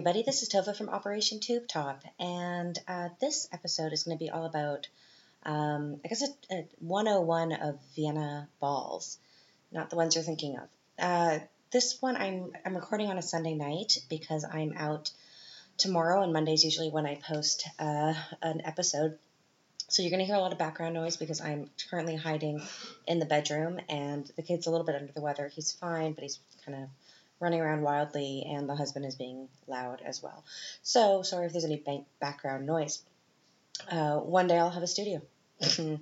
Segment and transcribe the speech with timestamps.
[0.00, 0.22] everybody.
[0.22, 4.30] This is Tova from Operation Tube Top, and uh, this episode is going to be
[4.30, 4.88] all about,
[5.44, 9.18] um, I guess, a, a 101 of Vienna balls,
[9.70, 10.68] not the ones you're thinking of.
[10.98, 11.38] Uh,
[11.70, 15.10] this one I'm I'm recording on a Sunday night because I'm out
[15.76, 19.18] tomorrow, and Monday's usually when I post uh, an episode.
[19.88, 22.62] So you're going to hear a lot of background noise because I'm currently hiding
[23.06, 25.48] in the bedroom, and the kid's a little bit under the weather.
[25.48, 26.88] He's fine, but he's kind of
[27.40, 30.44] running around wildly, and the husband is being loud as well.
[30.82, 31.82] So, sorry if there's any
[32.20, 33.02] background noise.
[33.90, 35.22] Uh, one day I'll have a studio.
[35.60, 35.98] so,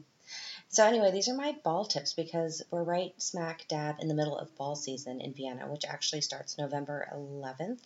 [0.84, 4.54] anyway, these are my ball tips because we're right smack dab in the middle of
[4.56, 7.80] ball season in Vienna, which actually starts November 11th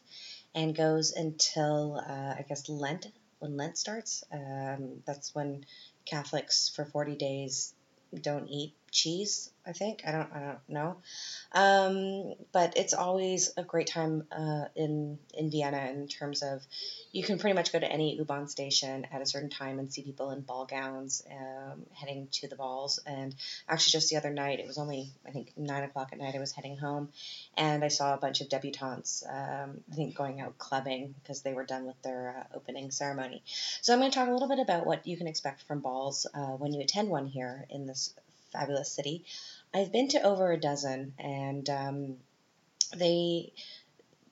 [0.54, 3.06] and goes until, uh, I guess, Lent,
[3.38, 4.24] when Lent starts.
[4.32, 5.66] Um, that's when
[6.06, 7.74] Catholics for 40 days
[8.20, 10.02] don't eat cheese i think.
[10.06, 10.96] I don't i don't know.
[11.52, 16.62] Um, but it's always a great time uh, in in vienna in terms of
[17.12, 20.02] you can pretty much go to any u-bahn station at a certain time and see
[20.02, 22.98] people in ball gowns um, heading to the balls.
[23.06, 23.34] And
[23.68, 26.38] actually just the other night it was only i think nine o'clock at night i
[26.38, 27.08] was heading home
[27.56, 31.52] and i saw a bunch of debutantes um, i think going out clubbing because they
[31.52, 33.42] were done with their uh, opening ceremony.
[33.80, 36.26] So i'm going to talk a little bit about what you can expect from balls
[36.34, 38.14] uh, when you attend one here in this
[38.52, 39.24] fabulous city.
[39.74, 42.16] I've been to over a dozen, and um,
[42.94, 43.52] they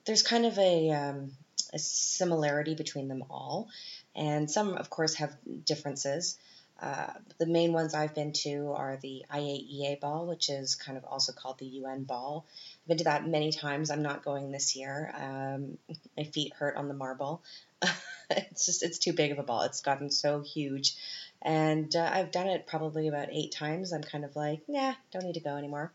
[0.05, 1.31] there's kind of a, um,
[1.73, 3.69] a similarity between them all,
[4.15, 6.37] and some, of course, have differences.
[6.81, 11.05] Uh, the main ones I've been to are the IAEA ball, which is kind of
[11.05, 12.47] also called the UN ball.
[12.83, 13.91] I've been to that many times.
[13.91, 15.13] I'm not going this year.
[15.15, 15.77] Um,
[16.17, 17.43] my feet hurt on the marble.
[18.31, 19.61] it's just it's too big of a ball.
[19.61, 20.95] It's gotten so huge
[21.41, 23.93] and uh, I've done it probably about eight times.
[23.93, 25.91] I'm kind of like, nah, don't need to go anymore.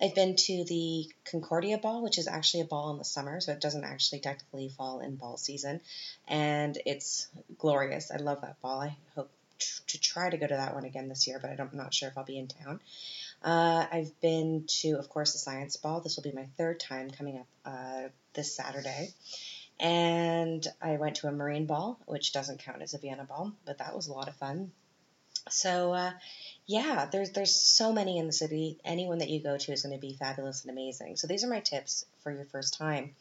[0.00, 3.52] I've been to the Concordia Ball, which is actually a ball in the summer, so
[3.52, 5.80] it doesn't actually technically fall in ball season,
[6.26, 8.10] and it's glorious.
[8.10, 8.80] I love that ball.
[8.80, 9.30] I hope
[9.88, 12.16] to try to go to that one again this year, but I'm not sure if
[12.16, 12.80] I'll be in town.
[13.42, 16.00] Uh, I've been to, of course, the Science Ball.
[16.00, 19.10] This will be my third time coming up uh, this Saturday.
[19.80, 23.78] And I went to a Marine Ball, which doesn't count as a Vienna Ball, but
[23.78, 24.72] that was a lot of fun.
[25.50, 26.12] So uh,
[26.66, 28.78] yeah, there's there's so many in the city.
[28.84, 31.16] Anyone that you go to is going to be fabulous and amazing.
[31.16, 33.14] So these are my tips for your first time.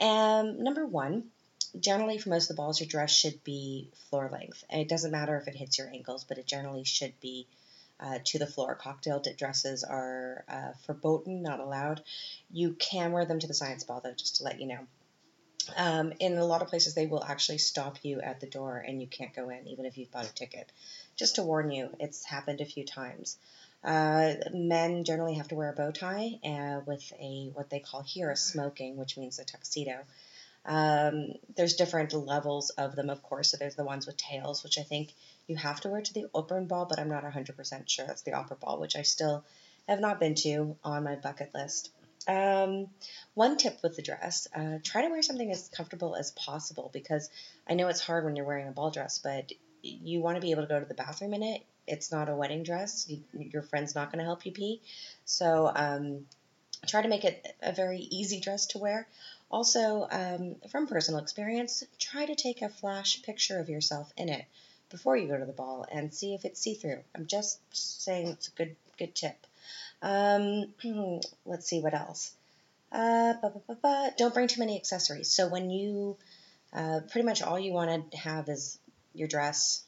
[0.00, 1.24] Um, number one,
[1.78, 4.64] generally for most of the balls, your dress should be floor length.
[4.70, 7.46] And it doesn't matter if it hits your ankles, but it generally should be
[8.00, 8.74] uh, to the floor.
[8.74, 12.02] Cocktail dresses are uh, verboten, not allowed.
[12.50, 14.86] You can wear them to the science ball though, just to let you know.
[15.76, 19.00] Um, in a lot of places, they will actually stop you at the door and
[19.00, 20.70] you can't go in, even if you've bought a ticket.
[21.16, 23.36] Just to warn you, it's happened a few times.
[23.84, 28.02] Uh, men generally have to wear a bow tie uh, with a what they call
[28.02, 30.04] here a smoking, which means a tuxedo.
[30.64, 33.50] Um, there's different levels of them, of course.
[33.50, 35.14] So there's the ones with tails, which I think
[35.46, 38.06] you have to wear to the open ball, but I'm not 100% sure.
[38.06, 39.44] That's the opera ball, which I still
[39.88, 41.90] have not been to on my bucket list.
[42.28, 42.88] Um,
[43.34, 47.30] one tip with the dress uh, try to wear something as comfortable as possible because
[47.66, 49.50] I know it's hard when you're wearing a ball dress, but
[49.82, 51.62] you want to be able to go to the bathroom in it.
[51.86, 53.06] It's not a wedding dress.
[53.08, 54.82] You, your friend's not going to help you pee.
[55.24, 56.26] So um,
[56.86, 59.08] try to make it a very easy dress to wear.
[59.50, 64.44] Also, um, from personal experience, try to take a flash picture of yourself in it
[64.90, 67.00] before you go to the ball and see if it's see through.
[67.14, 69.46] I'm just saying it's a good good tip.
[70.02, 70.72] Um,
[71.44, 72.32] let's see what else.
[72.90, 75.30] Uh, ba, ba, ba, Don't bring too many accessories.
[75.30, 76.16] So when you
[76.72, 78.78] uh, pretty much all you want to have is
[79.14, 79.84] your dress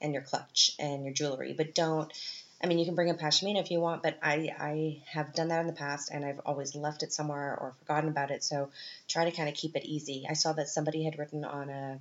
[0.00, 2.12] and your clutch and your jewelry, but don't.
[2.62, 5.48] I mean, you can bring a pashmina if you want, but I, I have done
[5.48, 8.44] that in the past and I've always left it somewhere or forgotten about it.
[8.44, 8.70] So
[9.08, 10.26] try to kind of keep it easy.
[10.30, 11.98] I saw that somebody had written on a,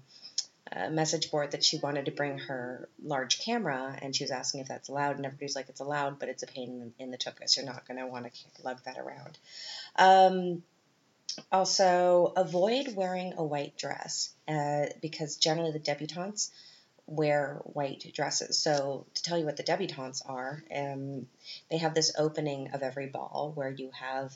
[0.90, 4.68] message board that she wanted to bring her large camera and she was asking if
[4.68, 5.18] that's allowed.
[5.18, 7.58] And everybody's like, it's allowed, but it's a pain in, in the tuchus.
[7.58, 9.38] You're not going to want to lug that around.
[9.96, 10.64] Um,
[11.52, 16.52] also, avoid wearing a white dress uh, because generally the debutantes
[17.08, 18.58] wear white dresses.
[18.58, 21.28] So to tell you what the debutantes are, um,
[21.70, 24.34] they have this opening of every ball where you have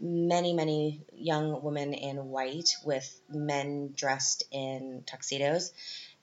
[0.00, 5.72] many, many young women in white with men dressed in tuxedos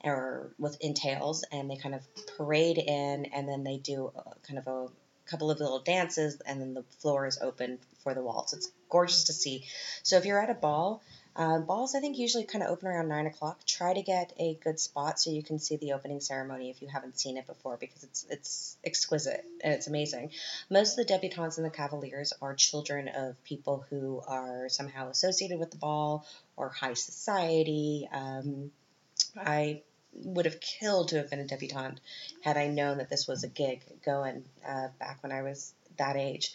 [0.04, 2.02] or with entails, and they kind of
[2.36, 4.12] parade in, and then they do
[4.46, 4.88] kind of a
[5.26, 8.52] couple of little dances, and then the floor is open for the waltz.
[8.52, 9.64] It's gorgeous to see.
[10.02, 11.02] So if you're at a ball,
[11.34, 13.64] uh, balls, I think, usually kind of open around 9 o'clock.
[13.64, 16.88] Try to get a good spot so you can see the opening ceremony if you
[16.88, 20.30] haven't seen it before because it's it's exquisite and it's amazing.
[20.68, 25.58] Most of the debutantes and the cavaliers are children of people who are somehow associated
[25.58, 26.26] with the ball
[26.56, 28.08] or high society.
[28.12, 28.70] Um,
[29.36, 29.82] I
[30.14, 31.98] would have killed to have been a debutante
[32.42, 36.16] had I known that this was a gig going uh, back when I was that
[36.16, 36.52] age.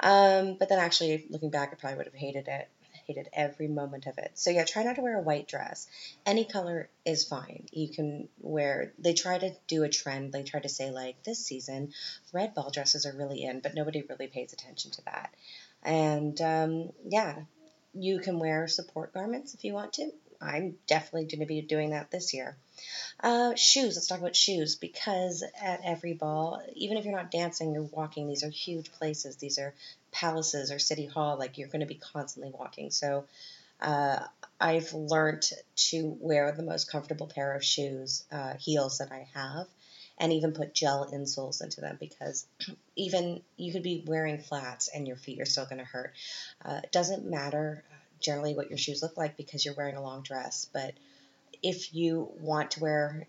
[0.00, 2.68] Um, but then actually, looking back, I probably would have hated it
[3.08, 4.32] hated every moment of it.
[4.34, 5.88] So yeah, try not to wear a white dress.
[6.26, 7.66] Any color is fine.
[7.72, 8.92] You can wear.
[8.98, 10.32] They try to do a trend.
[10.32, 11.92] They try to say like this season,
[12.32, 15.34] red ball dresses are really in, but nobody really pays attention to that.
[15.82, 17.34] And um, yeah,
[17.94, 20.10] you can wear support garments if you want to.
[20.40, 22.56] I'm definitely going to be doing that this year.
[23.20, 23.96] Uh, shoes.
[23.96, 28.28] Let's talk about shoes because at every ball, even if you're not dancing, you're walking.
[28.28, 29.36] These are huge places.
[29.36, 29.74] These are
[30.12, 31.38] palaces or city hall.
[31.38, 32.90] Like you're going to be constantly walking.
[32.90, 33.24] So
[33.80, 34.20] uh,
[34.60, 39.66] I've learned to wear the most comfortable pair of shoes, uh, heels that I have,
[40.18, 42.46] and even put gel insoles into them because
[42.96, 46.12] even you could be wearing flats and your feet are still going to hurt.
[46.64, 50.02] Uh, it doesn't matter uh, generally what your shoes look like because you're wearing a
[50.02, 50.94] long dress, but
[51.62, 53.26] if you want to wear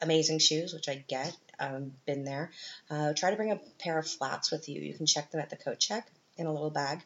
[0.00, 2.50] amazing shoes, which I get, um, been there,
[2.90, 4.80] uh, try to bring a pair of flats with you.
[4.80, 7.00] You can check them at the coat check in a little bag.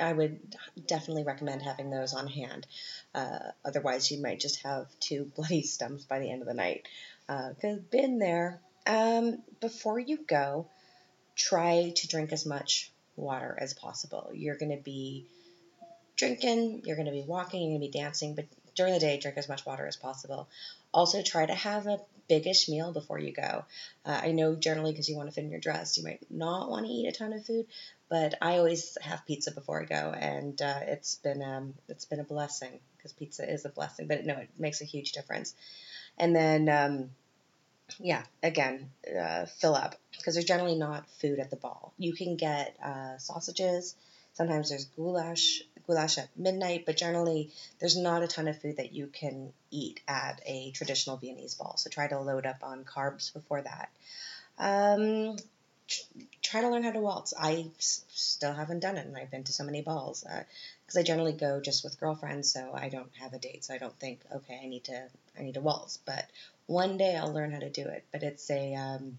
[0.00, 0.56] I would
[0.86, 2.66] definitely recommend having those on hand.
[3.14, 6.86] Uh, otherwise, you might just have two bloody stumps by the end of the night.
[7.28, 7.50] Uh,
[7.90, 8.60] been there.
[8.86, 10.66] Um, before you go,
[11.36, 14.30] try to drink as much water as possible.
[14.34, 15.26] You're going to be
[16.16, 19.18] drinking, you're going to be walking, you're going to be dancing, but during the day,
[19.18, 20.48] drink as much water as possible.
[20.92, 23.64] Also, try to have a biggish meal before you go.
[24.04, 26.70] Uh, I know generally because you want to fit in your dress, you might not
[26.70, 27.66] want to eat a ton of food,
[28.08, 32.20] but I always have pizza before I go, and uh, it's been um, it's been
[32.20, 34.06] a blessing because pizza is a blessing.
[34.06, 35.54] But no, it makes a huge difference.
[36.18, 37.10] And then, um,
[37.98, 38.90] yeah, again,
[39.20, 41.92] uh, fill up because there's generally not food at the ball.
[41.98, 43.94] You can get uh, sausages.
[44.34, 48.92] Sometimes there's goulash goulash at midnight, but generally there's not a ton of food that
[48.92, 51.76] you can eat at a traditional Viennese ball.
[51.76, 53.90] So try to load up on carbs before that.
[54.58, 55.36] Um,
[56.42, 57.34] try to learn how to waltz.
[57.38, 61.02] I still haven't done it, and I've been to so many balls because uh, I
[61.02, 63.64] generally go just with girlfriends, so I don't have a date.
[63.64, 65.04] So I don't think, okay, I need to,
[65.38, 65.98] I need to waltz.
[65.98, 66.26] But
[66.66, 68.04] one day I'll learn how to do it.
[68.12, 69.18] But it's a, um,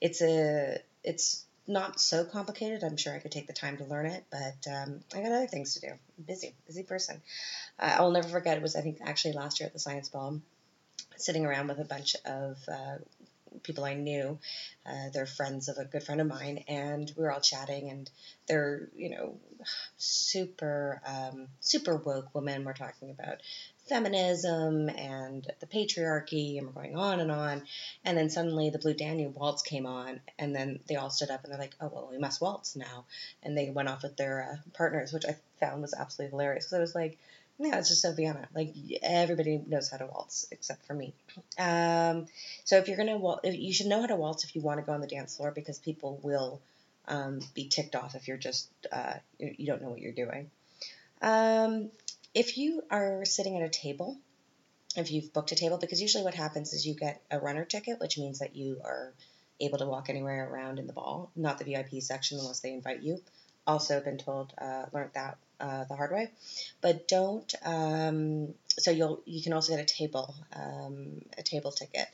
[0.00, 2.84] it's a, it's not so complicated.
[2.84, 5.46] I'm sure I could take the time to learn it, but um, I got other
[5.46, 5.88] things to do.
[5.88, 7.22] I'm busy, busy person.
[7.78, 8.56] Uh, I'll never forget.
[8.56, 10.40] It was I think actually last year at the Science Ball,
[11.16, 12.96] sitting around with a bunch of uh,
[13.62, 14.38] people I knew.
[14.84, 17.90] Uh, they're friends of a good friend of mine, and we were all chatting.
[17.90, 18.10] And
[18.46, 19.38] they're you know
[19.96, 22.64] super um, super woke women.
[22.64, 23.40] We're talking about
[23.88, 27.62] feminism and the patriarchy, and we're going on and on.
[28.04, 31.44] And then suddenly the Blue Danube waltz came on, and then they all stood up
[31.44, 33.04] and they're like, oh, well, we must waltz now.
[33.42, 36.78] And they went off with their uh, partners, which I found was absolutely hilarious because
[36.78, 37.18] I was like,
[37.58, 38.48] yeah, it's just so Vienna.
[38.54, 41.14] Like everybody knows how to waltz except for me.
[41.58, 42.26] Um,
[42.64, 44.86] so if you're gonna waltz, you should know how to waltz if you want to
[44.86, 46.60] go on the dance floor because people will
[47.06, 50.50] um, be ticked off if you're just uh, you don't know what you're doing.
[51.22, 51.90] Um,
[52.34, 54.18] if you are sitting at a table,
[54.96, 58.00] if you've booked a table, because usually what happens is you get a runner ticket,
[58.00, 59.12] which means that you are
[59.60, 63.02] able to walk anywhere around in the ball, not the VIP section unless they invite
[63.02, 63.20] you.
[63.66, 66.30] Also, been told, uh, learned that uh, the hard way,
[66.82, 67.54] but don't.
[67.64, 72.06] Um, so you'll you can also get a table, um, a table ticket.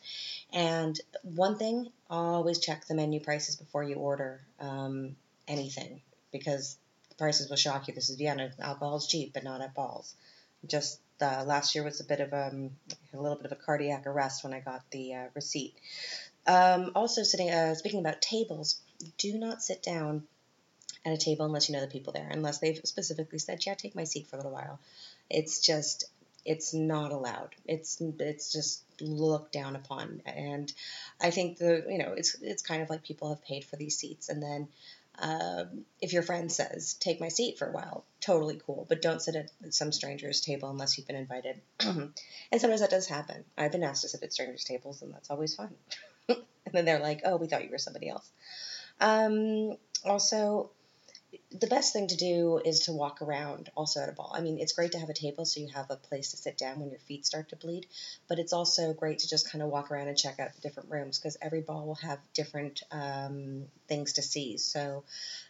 [0.53, 5.17] And one thing, always check the menu prices before you order um,
[5.49, 6.77] anything because
[7.21, 7.95] prices will shock you.
[7.95, 8.50] This is Vienna.
[8.59, 10.15] Alcohol is cheap, but not at balls.
[10.67, 12.71] Just uh, last year was a bit of um,
[13.12, 15.75] a little bit of a cardiac arrest when I got the uh, receipt.
[16.47, 18.81] Um, also, sitting uh, speaking about tables,
[19.19, 20.23] do not sit down
[21.05, 23.95] at a table unless you know the people there, unless they've specifically said, "Yeah, take
[23.95, 24.79] my seat for a little while."
[25.29, 26.07] It's just
[26.47, 27.55] it's not allowed.
[27.67, 30.73] It's it's just looked down upon, and
[31.21, 33.99] I think the you know it's it's kind of like people have paid for these
[33.99, 34.69] seats, and then
[35.21, 39.21] Um, if your friend says, take my seat for a while, totally cool, but don't
[39.21, 41.61] sit at some stranger's table unless you've been invited.
[41.81, 42.12] and
[42.57, 43.45] sometimes that does happen.
[43.57, 45.75] I've been asked to sit at strangers' tables, and that's always fun.
[46.29, 46.39] and
[46.73, 48.29] then they're like, oh, we thought you were somebody else.
[48.99, 50.71] Um, also,
[51.53, 54.33] the best thing to do is to walk around also at a ball.
[54.35, 56.59] I mean, it's great to have a table so you have a place to sit
[56.59, 57.87] down when your feet start to bleed,
[58.29, 60.91] but it's also great to just kind of walk around and check out the different
[60.91, 64.59] rooms because every ball will have different um, things to see.
[64.59, 65.05] So,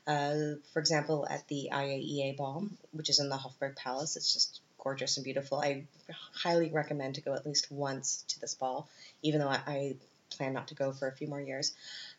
[0.07, 0.35] uh,
[0.73, 5.17] for example, at the IAEA ball, which is in the Hofburg Palace, it's just gorgeous
[5.17, 5.61] and beautiful.
[5.61, 5.85] I
[6.33, 8.89] highly recommend to go at least once to this ball,
[9.23, 9.95] even though I, I
[10.31, 11.75] plan not to go for a few more years.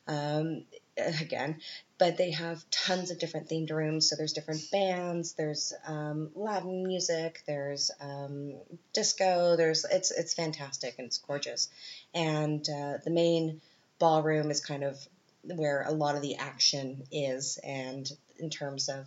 [0.08, 0.64] Um,
[1.22, 1.60] again,
[1.98, 4.10] but they have tons of different themed rooms.
[4.10, 8.56] So there's different bands, there's um, Latin music, there's um,
[8.94, 9.56] disco.
[9.56, 11.70] There's it's it's fantastic and it's gorgeous.
[12.14, 13.62] And uh, the main
[14.00, 14.98] ballroom is kind of
[15.44, 19.06] where a lot of the action is, and in terms of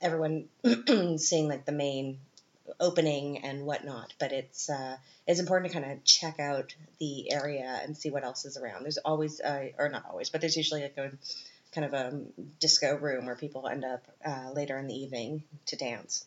[0.00, 0.46] everyone
[1.18, 2.18] seeing like the main
[2.80, 4.14] opening and whatnot.
[4.18, 8.24] But it's uh, it's important to kind of check out the area and see what
[8.24, 8.82] else is around.
[8.82, 11.12] There's always, uh, or not always, but there's usually like a
[11.74, 12.20] kind of a
[12.60, 16.24] disco room where people end up uh, later in the evening to dance.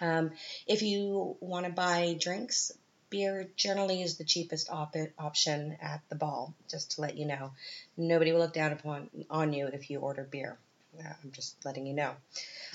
[0.00, 0.32] Um,
[0.66, 2.72] if you want to buy drinks,
[3.10, 6.54] beer generally is the cheapest op- option at the ball.
[6.68, 7.52] Just to let you know,
[7.96, 10.58] nobody will look down upon on you if you order beer.
[10.98, 12.12] Uh, I'm just letting you know.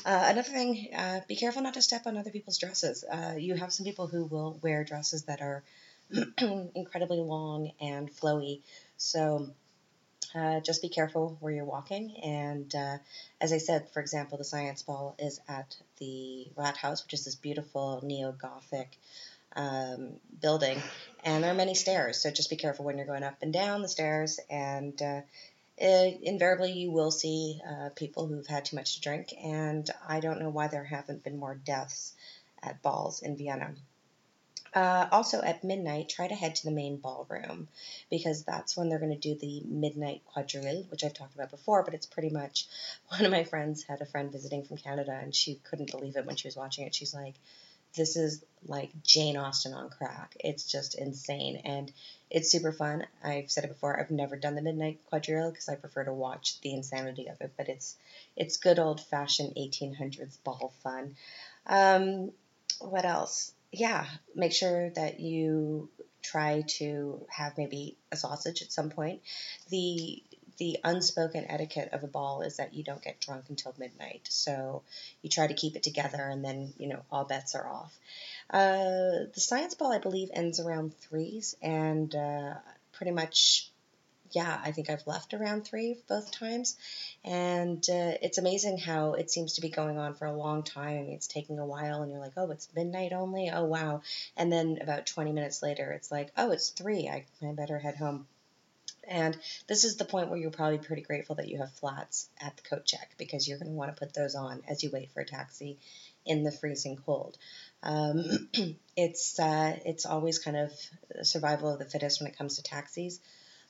[0.06, 3.04] Uh, another thing, uh, be careful not to step on other people's dresses.
[3.04, 5.64] Uh, you have some people who will wear dresses that are
[6.76, 8.62] incredibly long and flowy.
[8.98, 9.50] So
[10.36, 12.16] uh, just be careful where you're walking.
[12.24, 12.74] And
[13.40, 17.36] as I said, for example, the science ball is at the Rathaus, which is this
[17.36, 18.98] beautiful neo Gothic
[19.56, 20.82] um, building.
[21.24, 23.82] And there are many stairs, so just be careful when you're going up and down
[23.82, 24.40] the stairs.
[24.50, 25.02] And
[25.82, 29.34] uh, invariably, you will see uh, people who've had too much to drink.
[29.44, 32.14] And I don't know why there haven't been more deaths
[32.62, 33.74] at balls in Vienna.
[34.74, 37.68] Uh, also, at midnight, try to head to the main ballroom
[38.12, 41.84] because that's when they're going to do the midnight quadrille, which I've talked about before.
[41.84, 42.68] But it's pretty much
[43.08, 46.26] one of my friends had a friend visiting from Canada and she couldn't believe it
[46.26, 46.94] when she was watching it.
[46.94, 47.36] She's like,
[47.96, 50.36] This is like Jane Austen on crack.
[50.40, 51.92] It's just insane and
[52.30, 53.06] it's super fun.
[53.24, 54.00] I've said it before.
[54.00, 57.54] I've never done the midnight quadrille because I prefer to watch the insanity of it.
[57.58, 57.96] But it's
[58.36, 61.16] it's good old fashioned 1800s ball fun.
[61.66, 62.32] Um,
[62.80, 63.52] what else?
[63.72, 64.06] yeah,
[64.36, 65.90] make sure that you
[66.22, 69.22] try to have maybe a sausage at some point.
[69.70, 70.22] The
[70.60, 74.28] the unspoken etiquette of a ball is that you don't get drunk until midnight.
[74.30, 74.84] So
[75.22, 77.98] you try to keep it together, and then you know all bets are off.
[78.50, 82.56] Uh, the science ball, I believe, ends around threes, and uh,
[82.94, 83.72] pretty much
[84.32, 86.78] yeah, I think I've left around three both times.
[87.24, 91.00] And uh, it's amazing how it seems to be going on for a long time.
[91.00, 93.50] I mean, it's taking a while, and you're like, oh, it's midnight only?
[93.50, 94.02] Oh, wow.
[94.38, 97.08] And then about 20 minutes later, it's like, oh, it's three.
[97.08, 98.28] I, I better head home.
[99.10, 99.36] And
[99.68, 102.62] this is the point where you're probably pretty grateful that you have flats at the
[102.62, 105.22] coat check because you're going to want to put those on as you wait for
[105.22, 105.78] a taxi
[106.26, 107.38] in the freezing cold.
[107.82, 108.50] Um,
[108.96, 110.72] it's uh, it's always kind of
[111.24, 113.20] survival of the fittest when it comes to taxis.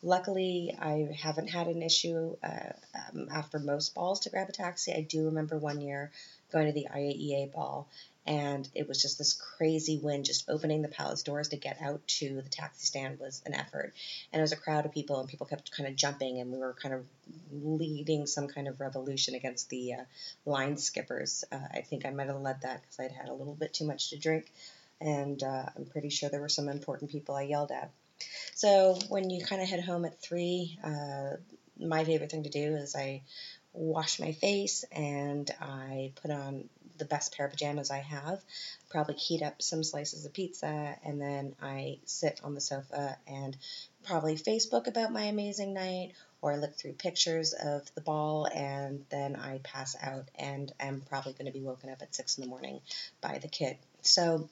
[0.01, 4.93] Luckily, I haven't had an issue uh, um, after most balls to grab a taxi.
[4.93, 6.11] I do remember one year
[6.53, 7.89] going to the IAEA ball,
[8.25, 10.25] and it was just this crazy wind.
[10.25, 13.93] Just opening the palace doors to get out to the taxi stand was an effort,
[14.31, 16.57] and it was a crowd of people, and people kept kind of jumping, and we
[16.57, 17.05] were kind of
[17.51, 20.03] leading some kind of revolution against the uh,
[20.45, 21.43] line skippers.
[21.51, 23.85] Uh, I think I might have led that because I'd had a little bit too
[23.85, 24.51] much to drink,
[25.01, 27.91] and uh, I'm pretty sure there were some important people I yelled at.
[28.55, 31.37] So when you kind of head home at three, uh,
[31.79, 33.21] my favorite thing to do is I
[33.73, 36.69] wash my face and I put on
[36.99, 38.41] the best pair of pajamas I have,
[38.89, 43.57] probably heat up some slices of pizza, and then I sit on the sofa and
[44.03, 49.05] probably Facebook about my amazing night or I look through pictures of the ball and
[49.09, 52.43] then I pass out and I'm probably going to be woken up at six in
[52.43, 52.79] the morning
[53.21, 53.77] by the kid.
[54.01, 54.49] So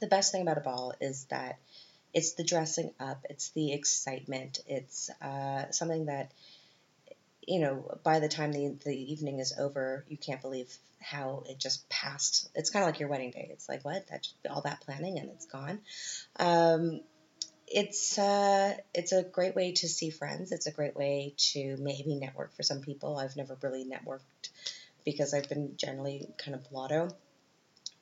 [0.00, 1.58] the best thing about a ball is that
[2.14, 6.30] it's the dressing up, it's the excitement, it's uh, something that
[7.46, 11.58] you know by the time the the evening is over, you can't believe how it
[11.58, 12.48] just passed.
[12.54, 13.48] It's kind of like your wedding day.
[13.52, 15.80] It's like what that all that planning and it's gone.
[16.38, 17.00] Um,
[17.66, 20.52] it's uh, it's a great way to see friends.
[20.52, 23.18] It's a great way to maybe network for some people.
[23.18, 24.50] I've never really networked
[25.04, 27.08] because I've been generally kind of blotto.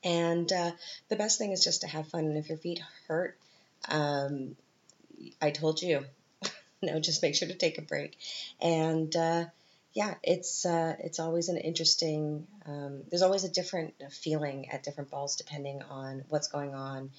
[0.02, 0.72] And uh,
[1.08, 2.24] the best thing is just to have fun.
[2.24, 3.36] And if your feet hurt,
[3.88, 4.56] um,
[5.40, 6.04] I told you,
[6.82, 8.16] no, just make sure to take a break.
[8.60, 9.44] And uh,
[9.92, 12.46] yeah, it's uh, it's always an interesting.
[12.64, 17.10] Um, there's always a different feeling at different balls depending on what's going on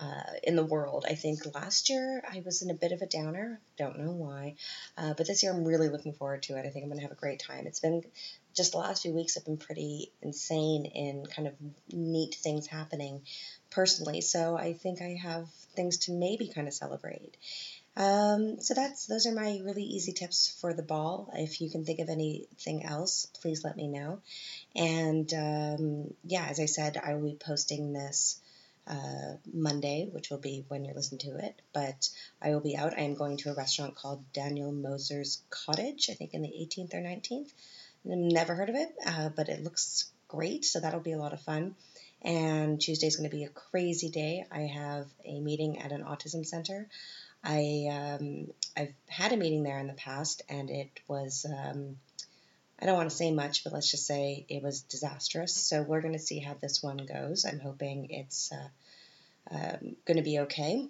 [0.00, 1.04] uh, in the world.
[1.08, 3.60] I think last year I was in a bit of a downer.
[3.76, 4.54] Don't know why,
[4.96, 6.66] uh, but this year I'm really looking forward to it.
[6.66, 7.66] I think I'm going to have a great time.
[7.66, 8.02] It's been
[8.54, 11.54] just the last few weeks have been pretty insane in kind of
[11.92, 13.22] neat things happening
[13.70, 14.20] personally.
[14.20, 17.36] So I think I have things to maybe kind of celebrate.
[17.96, 21.30] Um, so that's those are my really easy tips for the ball.
[21.34, 24.20] If you can think of anything else, please let me know.
[24.74, 28.40] And um, yeah, as I said, I will be posting this
[28.86, 31.60] uh, Monday, which will be when you're listening to it.
[31.72, 32.08] But
[32.40, 32.94] I will be out.
[32.96, 36.08] I am going to a restaurant called Daniel Moser's Cottage.
[36.10, 37.52] I think in the 18th or 19th.
[38.04, 40.64] Never heard of it, uh, but it looks great.
[40.64, 41.76] So that'll be a lot of fun.
[42.22, 44.44] And Tuesday is going to be a crazy day.
[44.50, 46.88] I have a meeting at an autism center.
[47.44, 51.96] I um, I've had a meeting there in the past, and it was um,
[52.80, 55.54] I don't want to say much, but let's just say it was disastrous.
[55.54, 57.44] So we're going to see how this one goes.
[57.44, 60.88] I'm hoping it's uh, um, going to be okay.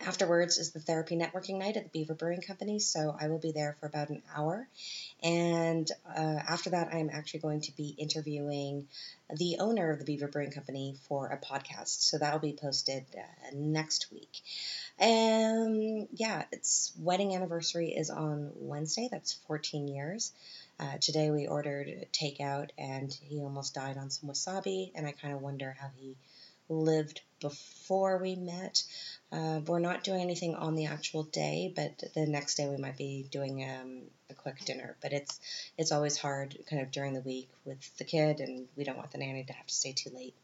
[0.00, 3.50] Afterwards is the therapy networking night at the Beaver Brewing Company, so I will be
[3.50, 4.68] there for about an hour.
[5.24, 8.86] And uh, after that, I'm actually going to be interviewing
[9.34, 12.02] the owner of the Beaver Brewing Company for a podcast.
[12.02, 14.40] So that'll be posted uh, next week.
[15.00, 19.08] And yeah, its wedding anniversary is on Wednesday.
[19.10, 20.32] That's 14 years.
[20.80, 25.34] Uh, today we ordered takeout, and he almost died on some wasabi, and I kind
[25.34, 26.16] of wonder how he
[26.68, 28.82] lived before we met.
[29.30, 32.96] Uh, we're not doing anything on the actual day, but the next day we might
[32.96, 34.96] be doing um, a quick dinner.
[35.02, 35.38] But it's
[35.76, 39.10] it's always hard, kind of during the week with the kid, and we don't want
[39.10, 40.34] the nanny to have to stay too late.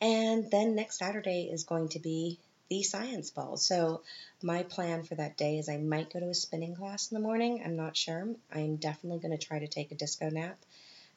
[0.00, 2.38] And then next Saturday is going to be
[2.68, 3.56] the science ball.
[3.56, 4.02] So
[4.42, 7.22] my plan for that day is I might go to a spinning class in the
[7.22, 7.62] morning.
[7.64, 8.28] I'm not sure.
[8.52, 10.58] I'm definitely going to try to take a disco nap,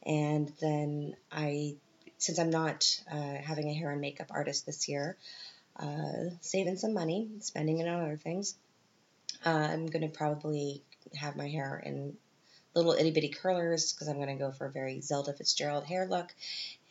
[0.06, 1.76] and then I
[2.18, 5.18] since I'm not uh, having a hair and makeup artist this year,
[5.78, 8.56] uh, saving some money, spending it on other things,
[9.46, 10.82] uh, I'm going to probably
[11.16, 12.16] have my hair in
[12.74, 16.08] little itty bitty curlers because I'm going to go for a very Zelda Fitzgerald hair
[16.08, 16.34] look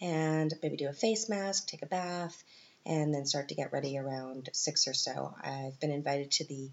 [0.00, 2.42] and maybe do a face mask, take a bath,
[2.87, 5.34] and then start to get ready around six or so.
[5.42, 6.70] I've been invited to the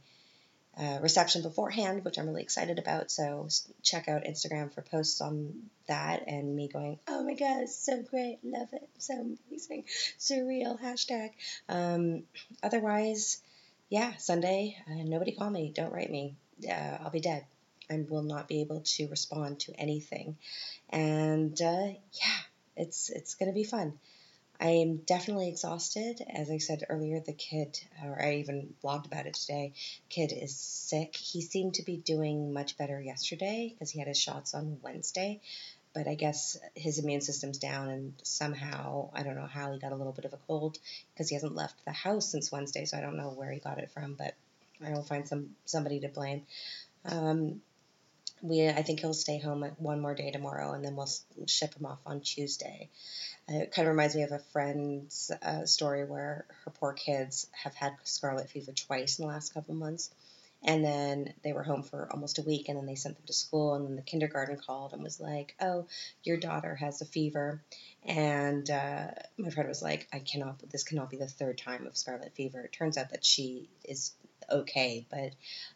[0.78, 3.12] uh, reception beforehand, which I'm really excited about.
[3.12, 3.50] So
[3.84, 5.54] check out Instagram for posts on
[5.88, 9.14] that and me going, oh my god, it's so great, love it, so
[9.50, 9.84] amazing,
[10.18, 11.32] surreal hashtag.
[11.68, 12.24] Um,
[12.64, 13.42] otherwise,
[13.90, 16.36] yeah, Sunday, uh, nobody call me, don't write me,
[16.70, 17.46] uh, I'll be dead.
[17.90, 20.38] I will not be able to respond to anything,
[20.90, 22.40] and uh, yeah,
[22.78, 24.00] it's it's gonna be fun.
[24.62, 26.22] I am definitely exhausted.
[26.30, 29.74] As I said earlier, the kid, or I even blogged about it today,
[30.08, 31.16] kid is sick.
[31.16, 35.42] He seemed to be doing much better yesterday because he had his shots on Wednesday.
[35.96, 39.94] But I guess his immune system's down, and somehow, I don't know how he got
[39.94, 40.78] a little bit of a cold
[41.14, 43.80] because he hasn't left the house since Wednesday, so I don't know where he got
[43.80, 44.36] it from, but
[44.86, 46.46] I will find some somebody to blame.
[47.04, 47.62] Um,
[48.42, 51.10] we, I think he'll stay home one more day tomorrow, and then we'll
[51.48, 52.90] ship him off on Tuesday.
[53.48, 57.76] It kind of reminds me of a friend's uh, story where her poor kids have
[57.76, 60.10] had scarlet fever twice in the last couple months.
[60.64, 63.34] And then they were home for almost a week, and then they sent them to
[63.34, 63.74] school.
[63.74, 65.88] And then the kindergarten called and was like, "Oh,
[66.24, 67.64] your daughter has a fever."
[68.06, 70.60] And uh, my friend was like, "I cannot.
[70.70, 74.12] This cannot be the third time of scarlet fever." It turns out that she is
[74.52, 75.32] okay, but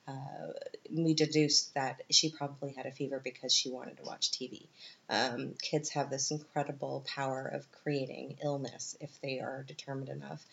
[0.08, 0.52] uh,
[0.92, 4.68] we deduced that she probably had a fever because she wanted to watch TV.
[5.10, 10.46] Um, kids have this incredible power of creating illness if they are determined enough.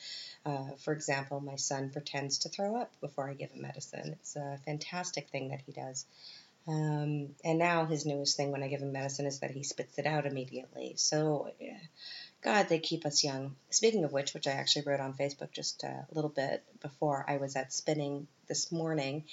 [0.45, 4.17] Uh, for example, my son pretends to throw up before I give him medicine.
[4.21, 6.05] It's a fantastic thing that he does.
[6.69, 9.99] Um, and now his newest thing when I give him medicine is that he spits
[9.99, 10.95] it out immediately.
[10.97, 11.51] So,
[12.43, 13.55] God, they keep us young.
[13.71, 17.37] Speaking of which, which I actually wrote on Facebook just a little bit before I
[17.37, 19.25] was at spinning this morning,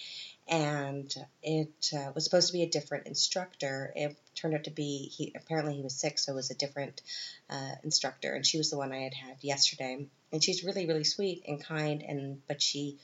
[0.47, 3.91] and it uh, was supposed to be a different instructor.
[3.95, 7.01] It turned out to be he apparently he was sick, so it was a different
[7.49, 10.05] uh, instructor, and she was the one I had had yesterday.
[10.31, 12.99] And she's really really sweet and kind, and but she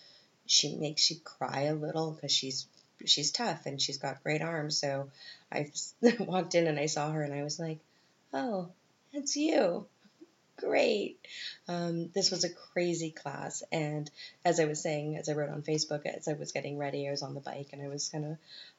[0.46, 2.68] she makes you cry a little because she's
[3.06, 4.78] she's tough and she's got great arms.
[4.78, 5.10] So
[5.52, 5.72] I
[6.20, 7.80] walked in and I saw her and I was like,
[8.34, 8.70] oh,
[9.12, 9.88] it's you.
[10.58, 11.20] Great.
[11.68, 13.63] Um, this was a crazy class.
[13.72, 14.10] And
[14.46, 17.12] as I was saying, as I wrote on Facebook, as I was getting ready, I
[17.12, 18.38] was on the bike and I was kind of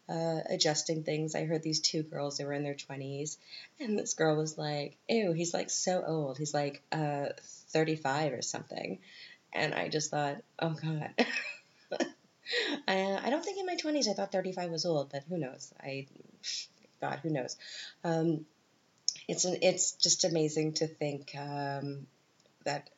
[0.09, 1.35] uh, adjusting things.
[1.35, 3.37] I heard these two girls, they were in their 20s.
[3.79, 6.39] And this girl was like, ew, he's like so old.
[6.39, 7.27] He's like uh,
[7.71, 8.99] 35 or something.
[9.53, 11.11] And I just thought, oh God.
[12.89, 15.73] I, I don't think in my 20s I thought 35 was old, but who knows?
[15.81, 16.07] I
[17.01, 17.57] God, who knows?
[18.05, 18.47] Um,
[19.29, 22.07] it's an, it's just amazing to think um,
[22.65, 22.89] that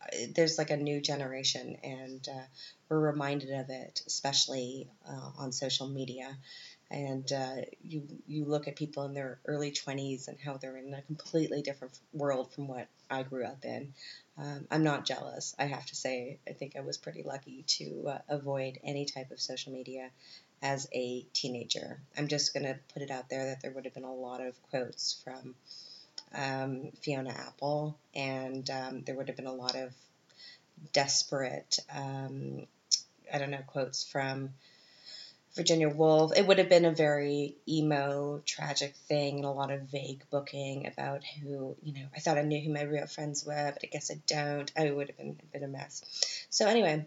[0.00, 2.42] uh, there's like a new generation, and uh,
[2.88, 6.36] we're reminded of it, especially uh, on social media.
[6.90, 10.92] And uh, you you look at people in their early 20s and how they're in
[10.92, 13.94] a completely different world from what I grew up in.
[14.36, 16.38] Um, I'm not jealous, I have to say.
[16.46, 20.10] I think I was pretty lucky to uh, avoid any type of social media
[20.62, 22.00] as a teenager.
[22.16, 24.40] I'm just going to put it out there that there would have been a lot
[24.40, 25.54] of quotes from
[26.34, 29.92] um, Fiona Apple, and um, there would have been a lot of
[30.92, 32.66] desperate, um,
[33.32, 34.50] I don't know, quotes from
[35.54, 36.32] Virginia Woolf.
[36.36, 40.86] It would have been a very emo, tragic thing, and a lot of vague booking
[40.86, 43.88] about who, you know, I thought I knew who my real friends were, but I
[43.88, 44.70] guess I don't.
[44.76, 46.46] I would have been, been a mess.
[46.48, 47.04] So, anyway,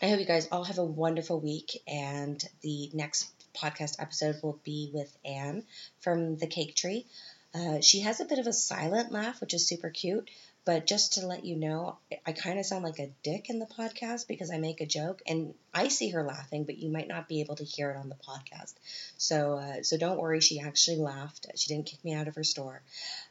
[0.00, 4.60] I hope you guys all have a wonderful week, and the next podcast episode will
[4.62, 5.64] be with Anne
[6.00, 7.04] from the Cake Tree.
[7.52, 10.30] Uh, she has a bit of a silent laugh, which is super cute.
[10.68, 13.64] But just to let you know, I kind of sound like a dick in the
[13.64, 17.26] podcast because I make a joke and I see her laughing, but you might not
[17.26, 18.74] be able to hear it on the podcast.
[19.16, 20.42] So, uh, so don't worry.
[20.42, 21.46] She actually laughed.
[21.56, 22.82] She didn't kick me out of her store.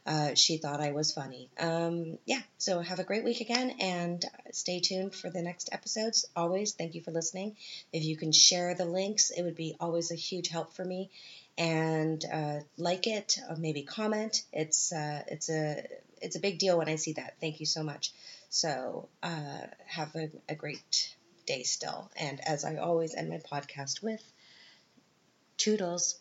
[0.04, 1.48] Uh, she thought I was funny.
[1.60, 2.42] Um, yeah.
[2.58, 6.26] So have a great week again and stay tuned for the next episodes.
[6.34, 7.54] Always, thank you for listening.
[7.92, 11.08] If you can share the links, it would be always a huge help for me
[11.56, 14.42] and uh, like it or maybe comment.
[14.52, 15.84] It's uh, it's a
[16.22, 17.34] it's a big deal when I see that.
[17.40, 18.12] Thank you so much.
[18.50, 21.14] So uh, have a, a great
[21.46, 22.10] day still.
[22.16, 24.22] And as I always end my podcast with,
[25.56, 26.18] toodles.